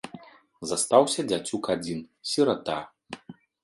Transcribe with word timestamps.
Застаўся 0.71 1.27
дзяцюк 1.33 1.71
адзін, 1.77 2.03
сірата. 2.35 2.77